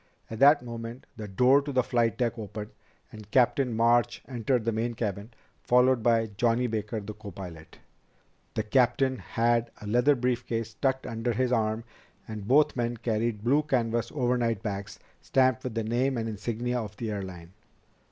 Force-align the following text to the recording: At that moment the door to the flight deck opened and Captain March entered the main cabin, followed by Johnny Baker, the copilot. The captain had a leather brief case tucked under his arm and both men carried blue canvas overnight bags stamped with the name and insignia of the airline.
At 0.31 0.39
that 0.39 0.63
moment 0.65 1.05
the 1.15 1.27
door 1.27 1.61
to 1.61 1.71
the 1.71 1.83
flight 1.83 2.17
deck 2.17 2.39
opened 2.39 2.71
and 3.11 3.29
Captain 3.29 3.71
March 3.71 4.23
entered 4.27 4.65
the 4.65 4.71
main 4.71 4.95
cabin, 4.95 5.29
followed 5.61 6.01
by 6.01 6.31
Johnny 6.37 6.65
Baker, 6.65 6.99
the 6.99 7.13
copilot. 7.13 7.77
The 8.55 8.63
captain 8.63 9.17
had 9.19 9.69
a 9.79 9.85
leather 9.85 10.15
brief 10.15 10.43
case 10.47 10.73
tucked 10.73 11.05
under 11.05 11.33
his 11.33 11.51
arm 11.51 11.83
and 12.27 12.47
both 12.47 12.75
men 12.75 12.97
carried 12.97 13.43
blue 13.43 13.61
canvas 13.61 14.11
overnight 14.11 14.63
bags 14.63 14.97
stamped 15.21 15.63
with 15.63 15.75
the 15.75 15.83
name 15.83 16.17
and 16.17 16.27
insignia 16.27 16.79
of 16.81 16.97
the 16.97 17.11
airline. 17.11 17.53